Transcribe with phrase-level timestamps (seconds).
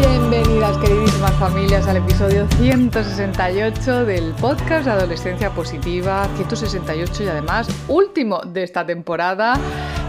[0.00, 8.40] Bienvenidas queridísimas familias al episodio 168 del podcast de Adolescencia Positiva, 168 y además último
[8.40, 9.54] de esta temporada.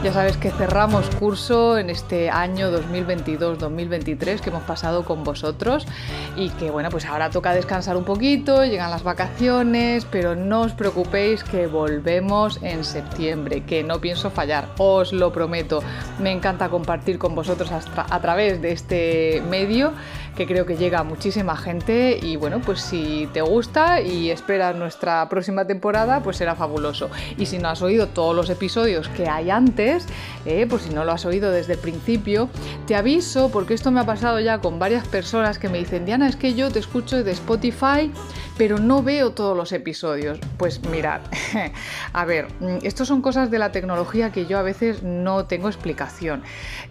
[0.05, 5.88] Ya sabes que cerramos curso en este año 2022-2023 que hemos pasado con vosotros
[6.36, 10.73] y que bueno, pues ahora toca descansar un poquito, llegan las vacaciones, pero no os
[10.73, 15.81] preocupéis que volvemos en septiembre, que no pienso fallar, os lo prometo.
[16.20, 19.92] Me encanta compartir con vosotros a, través de este medio
[20.35, 24.75] que creo que llega a muchísima gente y bueno, pues si te gusta y esperas
[24.75, 27.09] nuestra próxima temporada, pues será fabuloso.
[27.38, 30.06] Y si no has oído todos los episodios que hay antes,
[30.45, 32.50] eh, pues si no lo has oído desde el principio,
[32.88, 36.28] te aviso porque esto me ha pasado ya con varias personas que me dicen, Diana,
[36.28, 38.11] es que yo te escucho de Spotify,
[38.58, 40.39] pero no veo todos los episodios.
[40.58, 41.22] Pues mirad,
[42.14, 45.67] a ver, mm, esto son cosas de la tecnología que yo a veces no tengo
[45.67, 46.44] explicación.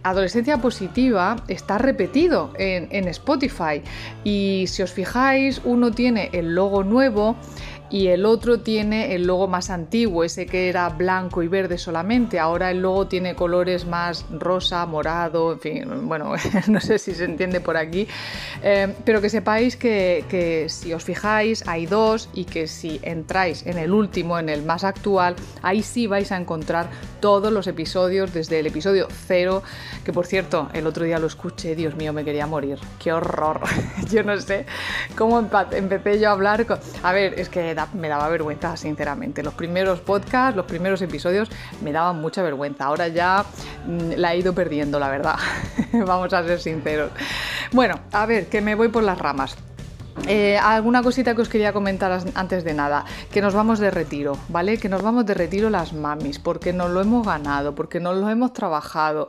[0.02, 3.82] Adolescencia positiva está repetido en, en Spotify.
[4.24, 7.36] Y si os fijáis, uno tiene el logo nuevo
[7.90, 12.38] y el otro tiene el logo más antiguo, ese que era blanco y verde solamente.
[12.38, 16.32] Ahora el logo tiene colores más rosa, morado, en fin, bueno,
[16.68, 18.08] no sé si se entiende por aquí.
[18.62, 23.66] Eh, pero que sepáis que, que, si os fijáis hay dos y que si entráis
[23.66, 26.88] en el último, en el más actual, ahí sí vais a encontrar
[27.20, 29.62] todos los episodios desde el episodio cero,
[30.04, 32.78] que por cierto, el otro día lo escuché, Dios mío, me quería morir.
[32.98, 33.60] ¡Qué horror!
[34.10, 34.66] yo no sé
[35.16, 35.38] cómo
[35.72, 36.66] empecé yo a hablar.
[36.66, 36.78] Con...
[37.02, 39.42] A ver, es que me daba vergüenza, sinceramente.
[39.42, 41.50] Los primeros podcasts, los primeros episodios
[41.82, 42.84] me daban mucha vergüenza.
[42.86, 43.44] Ahora ya
[43.86, 45.36] mm, la he ido perdiendo, la verdad.
[45.92, 47.10] Vamos a ser sinceros.
[47.72, 49.56] Bueno, a ver, que me voy por las ramas.
[50.26, 54.38] Eh, alguna cosita que os quería comentar antes de nada, que nos vamos de retiro,
[54.48, 54.78] ¿vale?
[54.78, 58.30] Que nos vamos de retiro las mamis, porque nos lo hemos ganado, porque nos lo
[58.30, 59.28] hemos trabajado,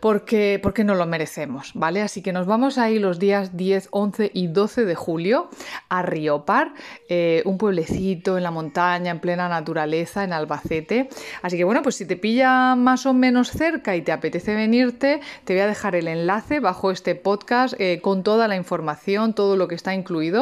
[0.00, 2.02] porque, porque nos lo merecemos, ¿vale?
[2.02, 5.48] Así que nos vamos ahí los días 10, 11 y 12 de julio
[5.88, 6.74] a Riopar,
[7.08, 11.08] eh, un pueblecito en la montaña, en plena naturaleza, en Albacete.
[11.40, 15.20] Así que bueno, pues si te pilla más o menos cerca y te apetece venirte,
[15.44, 19.56] te voy a dejar el enlace bajo este podcast eh, con toda la información, todo
[19.56, 20.33] lo que está incluido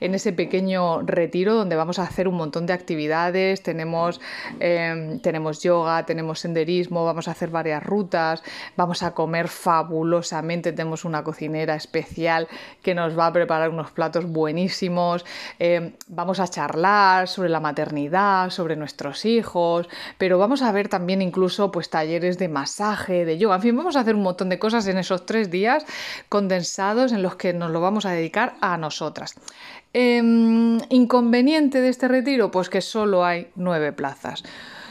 [0.00, 4.20] en ese pequeño retiro donde vamos a hacer un montón de actividades, tenemos,
[4.60, 8.42] em, tenemos yoga, tenemos senderismo, vamos a hacer varias rutas,
[8.76, 12.48] vamos a comer fabulosamente, tenemos una cocinera especial
[12.82, 15.24] que nos va a preparar unos platos buenísimos,
[15.58, 19.88] em, vamos a charlar sobre la maternidad, sobre nuestros hijos,
[20.18, 23.96] pero vamos a ver también incluso pues talleres de masaje, de yoga, en fin, vamos
[23.96, 25.84] a hacer un montón de cosas en esos tres días
[26.28, 29.31] condensados en los que nos lo vamos a dedicar a nosotras.
[29.92, 32.50] Em, ¿Inconveniente de este retiro?
[32.50, 34.42] Pues que solo hay nueve plazas.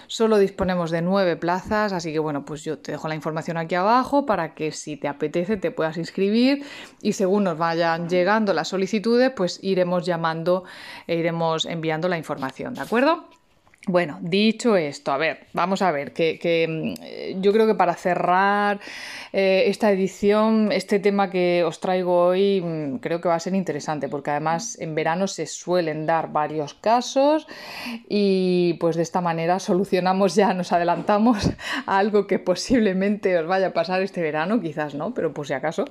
[0.07, 3.75] Solo disponemos de nueve plazas, así que bueno, pues yo te dejo la información aquí
[3.75, 6.65] abajo para que si te apetece te puedas inscribir
[7.01, 10.65] y según nos vayan llegando las solicitudes, pues iremos llamando
[11.07, 13.25] e iremos enviando la información, ¿de acuerdo?
[13.87, 18.79] Bueno, dicho esto, a ver, vamos a ver, que, mm, yo creo que para cerrar
[19.33, 23.55] eh, esta edición, este tema que os traigo hoy mm, creo que va a ser
[23.55, 27.47] interesante, porque además en verano se suelen dar varios casos
[28.07, 31.49] y pues de esta manera solucionamos ya, nos adelantamos
[31.87, 35.53] a algo que posiblemente os vaya a pasar este verano, quizás no, pero por si
[35.53, 35.85] acaso,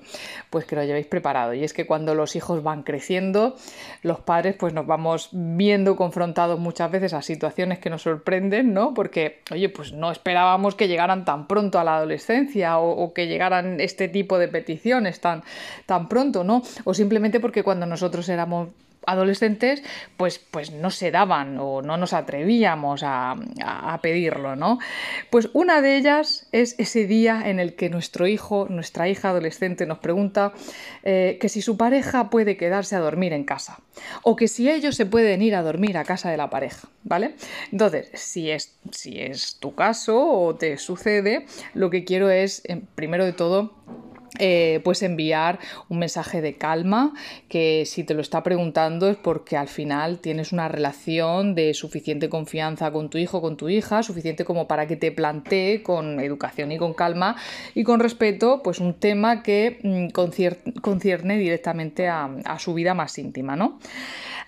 [0.48, 1.54] pues que lo llevéis preparado.
[1.54, 3.56] Y es que cuando los hijos van creciendo,
[4.02, 8.94] los padres pues nos vamos viendo confrontados muchas veces a situaciones que nos sorprenden, ¿no?
[8.94, 13.80] Porque, oye, pues no esperábamos que llegaran tan pronto a la adolescencia o, que llegaran
[13.80, 15.42] este tipo de peticiones tan,
[15.86, 16.62] tan pronto, ¿no?
[16.84, 18.68] O simplemente porque cuando nosotros éramos
[19.06, 19.82] adolescentes,
[20.16, 23.36] pues, pues no se daban o no nos atrevíamos a,
[24.02, 24.78] pedirlo, ¿no?
[25.30, 29.86] Pues una de ellas es ese día en el que nuestro hijo, nuestra hija adolescente
[29.86, 30.52] nos pregunta
[31.02, 33.80] eh, que si su pareja puede quedarse a dormir en casa
[34.22, 37.34] o que si ellos se pueden ir a dormir a casa de la pareja, ¿vale?
[37.72, 42.62] Entonces, si es, si es tu caso o te sucede, lo que quiero es,
[42.94, 43.74] primero de todo,
[44.38, 47.12] eh, pues enviar un mensaje de calma
[47.48, 52.28] que si te lo está preguntando es porque al final tienes una relación de suficiente
[52.28, 56.70] confianza con tu hijo, con tu hija, suficiente como para que te plantee con educación
[56.70, 57.36] y con calma
[57.74, 60.08] y con respeto pues un tema que mm,
[60.80, 63.78] concierne directamente a, su vida más íntima, ¿no?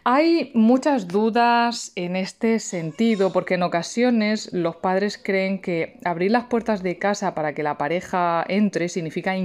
[0.05, 6.46] Hay muchas dudas en este sentido porque en ocasiones los padres creen que abrir las
[6.46, 9.37] puertas de casa para que la pareja entre significa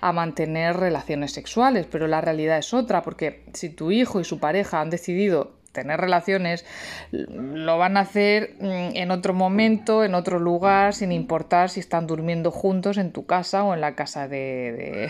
[0.00, 4.38] a mantener relaciones sexuales, pero la realidad es otra porque si tu hijo y su
[4.38, 6.64] pareja han decidido tener relaciones,
[7.10, 12.06] lo van a hacer mm, en otro momento, en otro lugar, sin importar si están
[12.06, 15.08] durmiendo juntos en tu casa o en la casa de,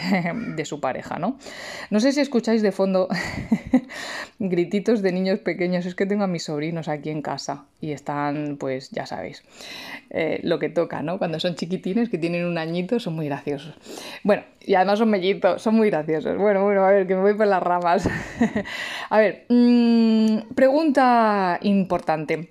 [0.56, 1.38] de, su pareja, ¿no?
[1.91, 3.09] No sé si escucháis de fondo
[4.38, 8.56] grititos de niños pequeños, es que tengo a mis sobrinos aquí en casa y están,
[8.58, 9.43] pues ya sabéis,
[10.11, 11.19] eh, lo que toca, ¿no?
[11.19, 13.75] Cuando son chiquitines, que tienen un añito, son muy graciosos.
[14.23, 16.38] Bueno, y además son mellitos, son muy graciosos.
[16.38, 18.08] Bueno, bueno, a ver, que me voy por las ramas.
[19.11, 22.50] a ver, mmm, Pregunta importante.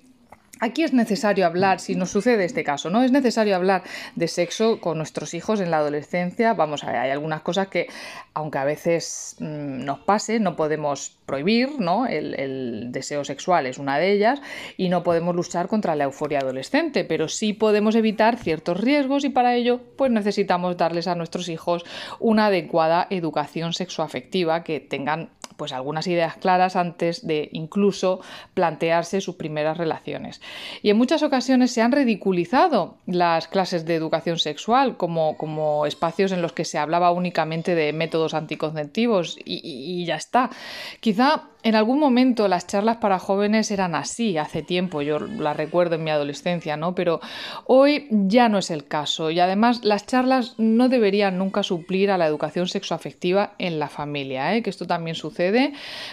[0.62, 3.02] Aquí es necesario hablar, si nos sucede este caso, ¿no?
[3.02, 3.82] Es necesario hablar
[4.14, 6.54] de sexo con nuestros hijos en la adolescencia.
[6.54, 7.88] Vamos a ver, hay algunas cosas que,
[8.32, 12.06] aunque a veces mm, nos pase, no podemos prohibir, ¿no?
[12.06, 14.40] El, el, deseo sexual es una de ellas
[14.76, 19.30] y no podemos luchar contra la euforia adolescente, pero sí podemos evitar ciertos riesgos y
[19.30, 21.84] para ello, pues necesitamos darles a nuestros hijos
[22.20, 25.30] una adecuada educación sexoafectiva que tengan
[25.62, 28.20] pues algunas ideas claras antes de incluso
[28.52, 30.40] plantearse sus primeras relaciones.
[30.82, 36.32] Y en muchas ocasiones se han ridiculizado las clases de educación sexual como, como espacios
[36.32, 40.50] en los que se hablaba únicamente de métodos anticonceptivos y, ya está.
[40.98, 45.94] Quizá en algún momento las charlas para jóvenes eran así, hace tiempo, yo las recuerdo
[45.94, 46.96] en mi adolescencia, ¿no?
[46.96, 47.20] Pero
[47.66, 52.18] hoy ya no es el caso y además las charlas no deberían nunca suplir a
[52.18, 54.62] la educación sexoafectiva en la familia, ¿eh?
[54.64, 55.51] que esto también sucede,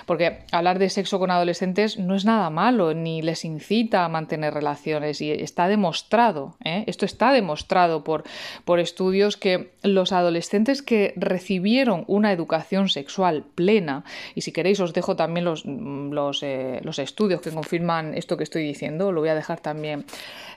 [0.05, 4.53] porque hablar de sexo con adolescentes no es nada malo, ni les incita a mantener
[4.53, 6.83] relaciones y está demostrado, ¿eh?
[6.87, 8.23] esto está demostrado por,
[8.65, 14.03] por estudios que los adolescentes que recibieron una educación sexual plena,
[14.35, 18.43] y si queréis os dejo también los, los, eh, los, estudios que confirman esto que
[18.43, 20.05] estoy diciendo, lo voy a dejar también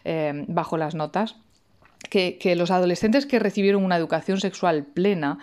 [0.04, 1.36] eh, bajo las notas
[2.08, 5.38] que, los adolescentes que recibieron una educación sexual plena,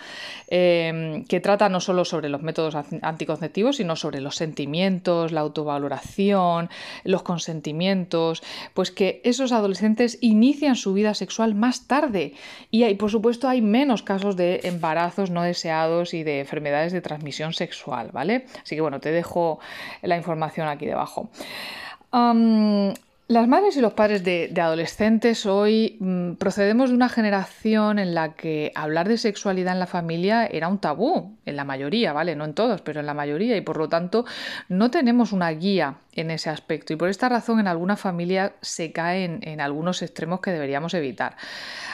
[0.47, 6.69] em, que trata no solo sobre los métodos anticonceptivos, sino sobre los sentimientos, la autovaloración,
[7.03, 12.33] los consentimientos, pues que esos adolescentes inician su vida sexual más tarde
[12.71, 17.01] y hay, por supuesto hay menos casos de embarazos no deseados y de enfermedades de
[17.01, 18.45] transmisión sexual, ¿vale?
[18.63, 19.59] Así que bueno, te dejo
[20.01, 21.29] la información aquí debajo.
[23.29, 28.33] Las madres y los padres de, adolescentes hoy mm, procedemos de una generación en la
[28.33, 32.35] que hablar de sexualidad en la familia era un tabú, en la mayoría, ¿vale?
[32.35, 34.25] No en todos, pero en la mayoría, y por lo tanto
[34.67, 36.91] no tenemos una guía en ese aspecto.
[36.91, 41.37] Y por esta razón en algunas familias se caen en algunos extremos que deberíamos evitar.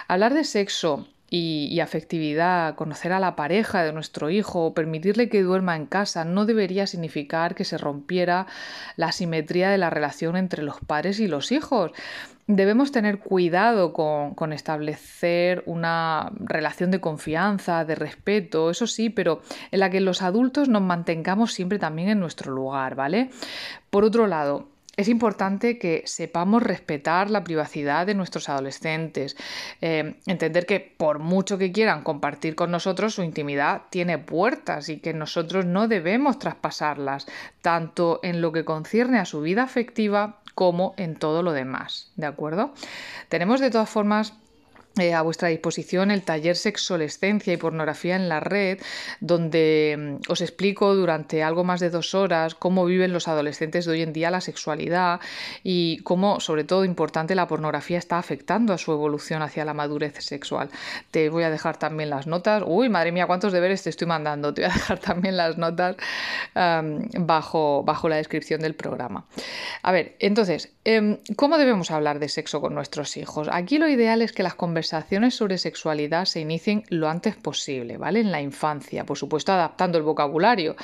[0.07, 5.75] Hablar de sexo y, afectividad, conocer a la pareja de nuestro hijo, permitirle que duerma
[5.75, 8.45] en casa, no debería significar que se rompiera
[8.95, 11.91] la simetría de la relación entre los padres y los hijos.
[12.47, 19.41] Debemos tener cuidado con, con, establecer una relación de confianza, de respeto, eso sí, pero
[19.71, 23.31] en la que los adultos nos mantengamos siempre también en nuestro lugar, ¿vale?
[23.89, 29.35] Por otro lado, es importante que sepamos respetar la privacidad de nuestros adolescentes,
[29.81, 34.99] eh, entender que por mucho que quieran compartir con nosotros, su intimidad tiene puertas y
[34.99, 37.27] que nosotros no debemos traspasarlas,
[37.61, 42.11] tanto en lo que concierne a su vida afectiva como en todo lo demás.
[42.15, 42.73] ¿De acuerdo?
[43.29, 44.33] Tenemos de todas formas
[44.97, 48.79] eh, a vuestra disposición el taller Sexolescencia y Pornografía en la Red,
[49.19, 53.91] donde mm, os explico durante algo más de dos horas cómo viven los adolescentes de
[53.91, 55.19] hoy en día la sexualidad
[55.63, 60.23] y cómo, sobre todo importante, la pornografía está afectando a su evolución hacia la madurez
[60.23, 60.69] sexual.
[61.11, 62.63] Te voy a dejar también las notas.
[62.65, 64.53] Uy, madre mía, cuántos deberes te estoy mandando.
[64.53, 65.97] Te voy a dejar también las notas
[66.53, 69.25] bajo, bajo la descripción del programa.
[69.81, 73.49] A ver, entonces, em, ¿cómo debemos hablar de sexo con nuestros hijos?
[73.51, 77.97] Aquí lo ideal es que las conversaciones conversaciones sobre sexualidad se inicien lo antes posible,
[77.97, 78.19] ¿vale?
[78.19, 80.75] En la infancia, por supuesto adaptando el vocabulario,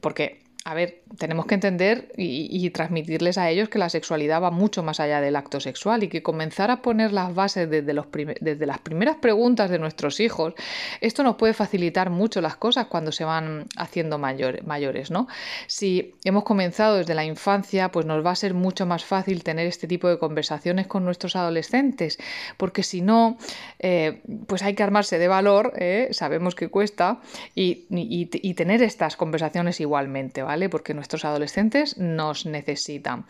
[0.00, 4.84] porque a ver, tenemos que entender y, transmitirles a ellos que la sexualidad va mucho
[4.84, 8.06] más allá del acto sexual y que comenzar a poner las bases desde, los
[8.40, 10.54] desde las primeras preguntas de nuestros hijos,
[11.00, 15.26] esto nos puede facilitar mucho las cosas cuando se van haciendo mayores, ¿no?
[15.66, 19.66] Si hemos comenzado desde la infancia, pues nos va a ser mucho más fácil tener
[19.66, 22.18] este tipo de conversaciones con nuestros adolescentes,
[22.56, 23.36] porque si no,
[23.80, 26.08] eh, pues hay que armarse de valor, ¿eh?
[26.12, 27.20] sabemos que cuesta,
[27.56, 30.51] y, y tener estas conversaciones igualmente, ¿vale?
[30.68, 33.24] Porque nuestros adolescentes nos necesitan.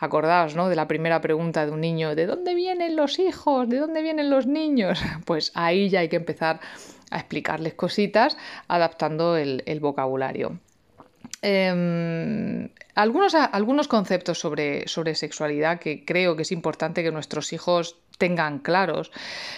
[0.00, 0.68] Acordaos, ¿no?
[0.68, 3.68] De la primera pregunta de un niño, ¿de dónde vienen los hijos?
[3.68, 5.00] ¿De dónde vienen los niños?
[5.24, 6.60] Pues ahí ya hay que empezar
[7.10, 8.36] a explicarles cositas
[8.68, 10.58] adaptando el vocabulario.
[11.42, 17.98] Em, algunos, algunos, conceptos sobre, sobre, sexualidad que creo que es importante que nuestros hijos
[18.18, 19.12] tengan claros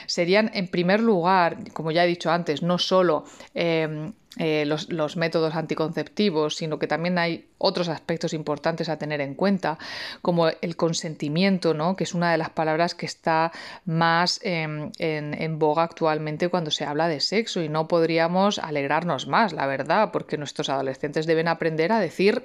[0.06, 5.54] serían, en primer lugar, como ya he dicho antes, no solo em, eh, los, métodos
[5.54, 9.78] anticonceptivos, sino que también hay otros aspectos importantes a tener en cuenta,
[10.22, 11.96] como el consentimiento, ¿no?
[11.96, 13.50] que es una de las palabras que está
[13.84, 19.52] más en, en, boga actualmente cuando se habla de sexo y no podríamos alegrarnos más,
[19.52, 22.44] la verdad, porque nuestros adolescentes deben aprender a decir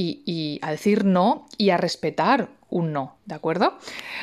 [0.00, 3.78] y, a decir no y a respetar un no, ¿de acuerdo?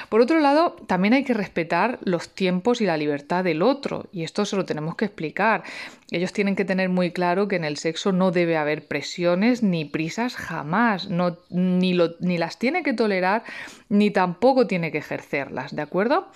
[0.08, 4.24] Por otro lado, también hay que respetar los tiempos y la libertad del otro, y
[4.24, 5.64] esto se lo tenemos que explicar.
[6.12, 9.84] Ellos tienen que tener muy claro que en el sexo no debe haber presiones ni
[9.84, 13.44] prisas jamás, no, ni, ni las tiene que tolerar
[13.90, 16.28] ni tampoco tiene que ejercerlas, ¿de acuerdo?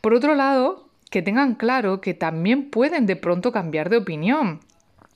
[0.00, 4.60] Por otro lado, que tengan claro que también pueden de pronto cambiar de opinión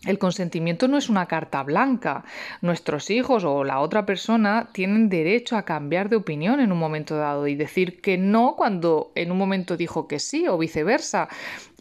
[0.07, 2.25] el consentimiento no es una carta blanca.
[2.61, 7.17] Nuestros hijos o la otra persona tienen derecho a cambiar de opinión en un momento
[7.17, 11.29] dado y decir que no cuando en un momento dijo que sí o viceversa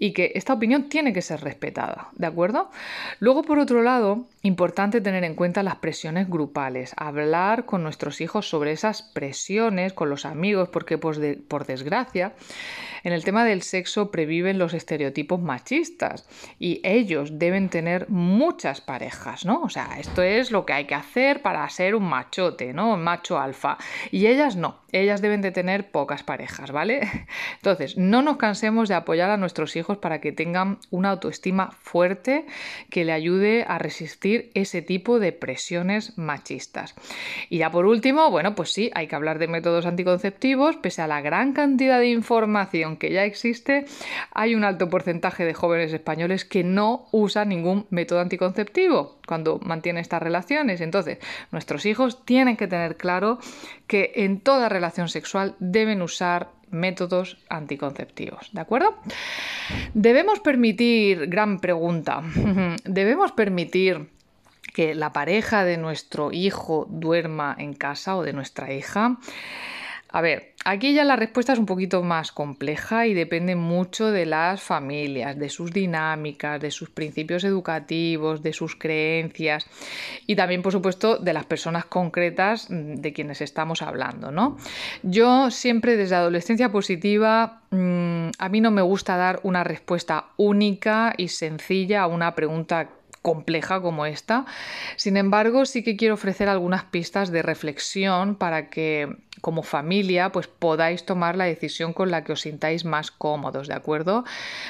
[0.02, 2.72] y que esta opinión tiene que ser respetada, ¿de acuerdo?
[3.20, 8.50] Luego, por otro lado, importante tener en cuenta las presiones grupales, hablar con nuestros hijos
[8.50, 12.34] sobre esas presiones, con los amigos, porque pues, por desgracia,
[13.04, 16.28] en el tema del sexo previven los estereotipos machistas
[16.58, 19.62] y ellos deben tener muchas parejas, ¿no?
[19.62, 22.94] O sea, esto es lo que hay que hacer para ser un machote, ¿no?
[22.94, 23.78] Un macho alfa.
[24.10, 27.02] Y ellas no, ellas deben de tener pocas parejas, ¿vale?
[27.58, 32.46] Entonces, no nos cansemos de apoyar a nuestros hijos para que tengan una autoestima fuerte
[32.90, 36.96] que le ayude a resistir ese tipo de presiones machistas.
[37.50, 41.08] Y ya por último, bueno, pues sí, hay que hablar de métodos anticonceptivos, pese a
[41.08, 43.86] la gran cantidad de información que ya existe,
[44.34, 50.02] hay un alto porcentaje de jóvenes españoles que no usan ningún método anticonceptivo cuando mantienen
[50.02, 50.82] estas relaciones.
[50.82, 51.20] Entonces,
[51.52, 53.40] nuestros hijos tienen que tener claro
[53.88, 58.96] que en toda relación sexual deben usar métodos anticonceptivos, ¿de acuerdo?
[59.94, 62.24] Debemos permitir, gran pregunta,
[62.86, 64.10] debemos permitir
[64.74, 69.18] que la pareja de nuestro hijo duerma en casa o de nuestra hija.
[70.14, 74.26] A ver, aquí ya la respuesta es un poquito más compleja y depende mucho de
[74.26, 79.66] las familias, de sus dinámicas, de sus principios educativos, de sus creencias
[80.28, 84.58] y también, por supuesto, de las personas concretas mm, de quienes estamos hablando, ¿no?
[85.02, 91.14] Yo siempre desde adolescencia positiva, mm, a mí no me gusta dar una respuesta única
[91.16, 92.90] y sencilla a una pregunta
[93.22, 94.46] compleja como esta.
[94.96, 100.48] Sin embargo, sí que quiero ofrecer algunas pistas de reflexión para que como familia pues
[100.48, 104.24] podáis tomar la decisión con la que os sintáis más cómodos, ¿de acuerdo?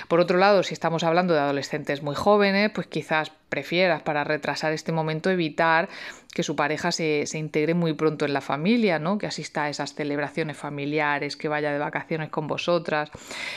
[0.07, 4.71] Por otro lado, si estamos hablando de adolescentes muy jóvenes, pues quizás prefieras para retrasar
[4.71, 5.89] este momento evitar
[6.33, 9.17] que su pareja se, integre muy pronto en la familia, ¿no?
[9.17, 13.11] que asista a esas celebraciones familiares, que vaya de vacaciones con vosotras,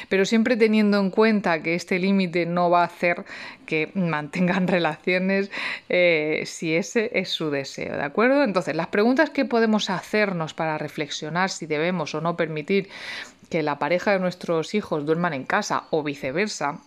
[0.08, 3.24] pero siempre teniendo en cuenta que este límite no va a hacer
[3.66, 5.52] que mantengan relaciones
[5.88, 8.42] eh, si ese es su deseo, ¿de acuerdo?
[8.42, 12.88] Entonces, las preguntas que podemos hacernos para reflexionar si debemos o no permitir
[13.50, 16.80] que la pareja de nuestros hijos duerman en casa o viceversa,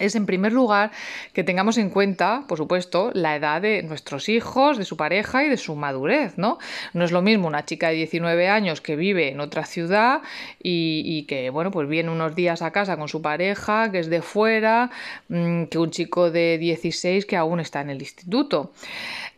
[0.00, 0.90] es en primer lugar
[1.32, 5.48] que tengamos en cuenta, por supuesto, la edad de nuestros hijos, de su pareja y
[5.48, 6.58] de su madurez, ¿no?
[6.94, 10.22] No es lo mismo una chica de 19 años que vive en otra ciudad
[10.60, 14.20] y, que, bueno, pues viene unos días a casa con su pareja, que es de
[14.20, 14.90] fuera,
[15.28, 18.72] mm, que un chico de 16 que aún está en el instituto.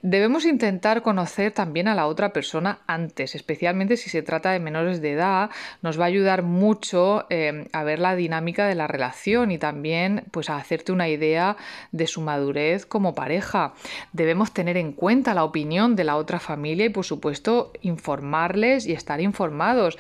[0.09, 5.01] Debemos intentar conocer también a la otra persona antes, especialmente si se trata de menores
[5.01, 5.51] de edad,
[5.83, 10.23] nos va a ayudar mucho eh, a ver la dinámica de la relación y también,
[10.31, 11.57] pues, a hacerte una idea
[11.91, 13.75] de su madurez como pareja.
[14.13, 18.93] Debemos tener en cuenta la opinión de la otra familia y por supuesto informarles y
[18.93, 19.99] estar informados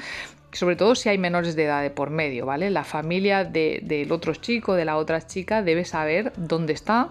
[0.52, 2.70] sobre todo si hay menores de edad de por medio, ¿vale?
[2.70, 7.10] La familia del otro chico, de la otra chica, debe saber dónde está.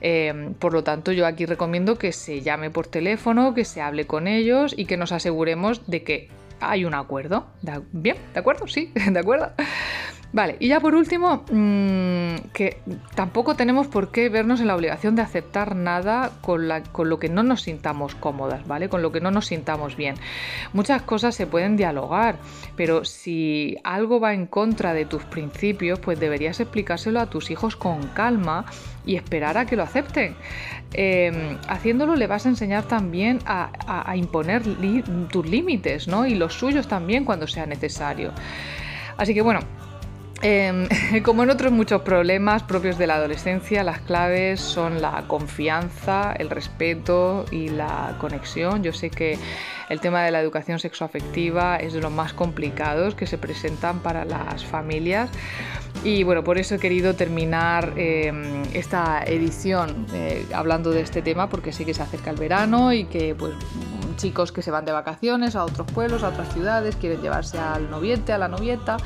[0.00, 4.06] Eh, por lo tanto, yo aquí recomiendo que se llame por teléfono, que se hable
[4.06, 6.28] con ellos y que nos aseguremos de que
[6.60, 7.46] hay un acuerdo.
[7.92, 8.16] ¿Bien?
[8.32, 8.66] ¿De acuerdo?
[8.66, 9.52] Sí, ¿de acuerdo?
[10.32, 12.78] Vale, y ya por último, mm, que
[13.14, 17.28] tampoco tenemos por qué vernos en la obligación de aceptar nada con, con, lo que
[17.28, 18.88] no nos sintamos cómodas, ¿vale?
[18.88, 20.16] Con lo que no nos sintamos bien.
[20.72, 22.36] Muchas cosas se pueden dialogar,
[22.76, 27.76] pero si algo va en contra de tus principios, pues deberías explicárselo a tus hijos
[27.76, 28.66] con calma
[29.06, 30.34] y esperar a que lo acepten.
[30.92, 34.62] Em, haciéndolo le vas a enseñar también a, imponer
[35.30, 36.26] tus límites, ¿no?
[36.26, 38.32] Y los suyos también cuando sea necesario.
[39.16, 39.60] Así que bueno,
[40.42, 40.86] Em,
[41.22, 46.50] como en otros muchos problemas propios de la adolescencia, las claves son la confianza, el
[46.50, 48.82] respeto y la conexión.
[48.82, 49.38] Yo sé que
[49.88, 54.24] el tema de la educación sexoafectiva es de los más complicados que se presentan para
[54.24, 55.30] las familias.
[56.04, 61.48] Y bueno, por eso he querido terminar em, esta edición eh, hablando de este tema,
[61.48, 63.54] porque sé que se acerca el verano y que pues
[64.16, 67.90] chicos que se van de vacaciones a otros pueblos, a otras ciudades, quieren llevarse al
[67.90, 68.96] noviete, a la novieta.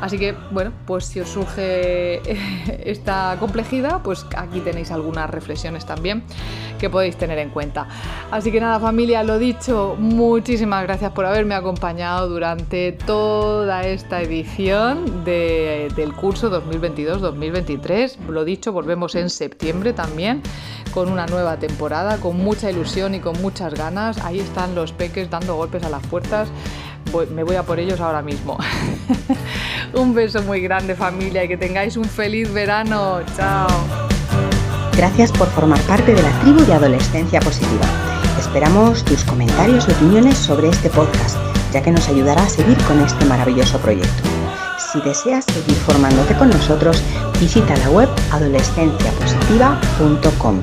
[0.00, 2.20] Así que, bueno, pues si os surge
[2.90, 6.24] esta complejidad, pues aquí tenéis algunas reflexiones también
[6.78, 7.86] que podéis tener en cuenta.
[8.32, 15.24] Así que nada, familia, lo dicho, muchísimas gracias por haberme acompañado durante toda esta edición
[15.24, 18.18] del curso 2022-2023.
[18.28, 20.42] Lo dicho, volvemos en septiembre también
[20.92, 24.18] con una nueva temporada, con mucha ilusión y con muchas ganas.
[24.18, 26.48] Ahí están los peques dando golpes a las puertas.
[27.34, 28.58] me voy a por ellos ahora mismo.
[29.94, 33.20] un beso muy grande familia y que tengáis un feliz verano.
[33.36, 33.66] Chao.
[34.96, 37.86] Gracias por formar parte de la tribu de Adolescencia Positiva.
[38.38, 41.38] Esperamos tus comentarios y opiniones sobre este podcast,
[41.72, 44.22] ya que nos ayudará a seguir con este maravilloso proyecto.
[44.92, 47.02] Si deseas seguir formándote con nosotros,
[47.40, 50.62] visita la web adolescenciapositiva.com